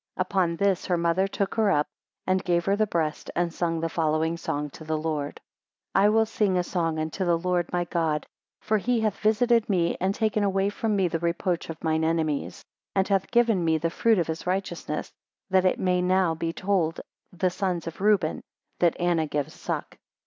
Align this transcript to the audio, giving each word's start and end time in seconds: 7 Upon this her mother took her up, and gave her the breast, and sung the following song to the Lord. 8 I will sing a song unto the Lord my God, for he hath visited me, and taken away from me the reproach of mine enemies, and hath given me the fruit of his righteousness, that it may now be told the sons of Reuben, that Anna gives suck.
7 0.15 0.21
Upon 0.21 0.55
this 0.55 0.87
her 0.87 0.97
mother 0.97 1.27
took 1.27 1.53
her 1.53 1.69
up, 1.69 1.85
and 2.25 2.43
gave 2.43 2.65
her 2.65 2.75
the 2.75 2.87
breast, 2.87 3.29
and 3.35 3.53
sung 3.53 3.79
the 3.79 3.87
following 3.87 4.35
song 4.35 4.71
to 4.71 4.83
the 4.83 4.97
Lord. 4.97 5.39
8 5.95 6.01
I 6.05 6.09
will 6.09 6.25
sing 6.25 6.57
a 6.57 6.63
song 6.63 6.97
unto 6.97 7.23
the 7.23 7.37
Lord 7.37 7.71
my 7.71 7.83
God, 7.83 8.25
for 8.61 8.79
he 8.79 9.01
hath 9.01 9.19
visited 9.19 9.69
me, 9.69 9.97
and 10.01 10.15
taken 10.15 10.43
away 10.43 10.69
from 10.69 10.95
me 10.95 11.07
the 11.07 11.19
reproach 11.19 11.69
of 11.69 11.83
mine 11.83 12.03
enemies, 12.03 12.65
and 12.95 13.07
hath 13.09 13.29
given 13.29 13.63
me 13.63 13.77
the 13.77 13.91
fruit 13.91 14.17
of 14.17 14.25
his 14.25 14.47
righteousness, 14.47 15.11
that 15.51 15.65
it 15.65 15.79
may 15.79 16.01
now 16.01 16.33
be 16.33 16.51
told 16.51 16.99
the 17.31 17.51
sons 17.51 17.85
of 17.85 18.01
Reuben, 18.01 18.41
that 18.79 18.99
Anna 18.99 19.27
gives 19.27 19.53
suck. 19.53 19.95